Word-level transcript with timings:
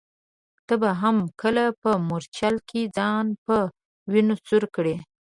ته 0.67 0.73
به 0.81 0.89
هم 1.01 1.17
کله 1.41 1.63
په 1.81 1.91
مورچل 2.07 2.55
کي 2.69 2.81
ځان 2.97 3.25
په 3.45 3.55
وینو 4.11 4.35
سور 4.47 4.63
کړې؟ 4.75 4.95